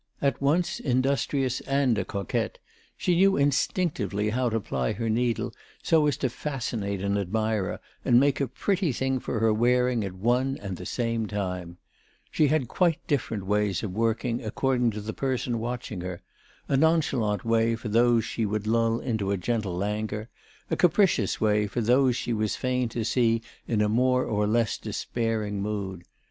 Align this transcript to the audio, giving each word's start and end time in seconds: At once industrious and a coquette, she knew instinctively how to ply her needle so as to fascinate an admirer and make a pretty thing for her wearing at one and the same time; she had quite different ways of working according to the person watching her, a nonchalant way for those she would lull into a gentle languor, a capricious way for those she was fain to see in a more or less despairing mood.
At 0.19 0.41
once 0.41 0.79
industrious 0.79 1.59
and 1.61 1.95
a 1.99 2.03
coquette, 2.03 2.57
she 2.97 3.13
knew 3.15 3.37
instinctively 3.37 4.31
how 4.31 4.49
to 4.49 4.59
ply 4.59 4.93
her 4.93 5.11
needle 5.11 5.53
so 5.83 6.07
as 6.07 6.17
to 6.17 6.29
fascinate 6.31 7.01
an 7.03 7.19
admirer 7.19 7.79
and 8.03 8.19
make 8.19 8.41
a 8.41 8.47
pretty 8.47 8.93
thing 8.93 9.19
for 9.19 9.39
her 9.39 9.53
wearing 9.53 10.03
at 10.03 10.15
one 10.15 10.57
and 10.59 10.77
the 10.77 10.87
same 10.87 11.27
time; 11.27 11.77
she 12.31 12.47
had 12.47 12.67
quite 12.67 13.05
different 13.05 13.45
ways 13.45 13.83
of 13.83 13.91
working 13.91 14.43
according 14.43 14.89
to 14.89 15.01
the 15.01 15.13
person 15.13 15.59
watching 15.59 16.01
her, 16.01 16.23
a 16.67 16.75
nonchalant 16.75 17.45
way 17.45 17.75
for 17.75 17.89
those 17.89 18.25
she 18.25 18.43
would 18.43 18.65
lull 18.65 18.99
into 18.99 19.29
a 19.29 19.37
gentle 19.37 19.77
languor, 19.77 20.29
a 20.71 20.75
capricious 20.75 21.39
way 21.39 21.67
for 21.67 21.79
those 21.79 22.15
she 22.15 22.33
was 22.33 22.55
fain 22.55 22.89
to 22.89 23.05
see 23.05 23.39
in 23.67 23.81
a 23.83 23.87
more 23.87 24.25
or 24.25 24.47
less 24.47 24.79
despairing 24.79 25.61
mood. 25.61 26.01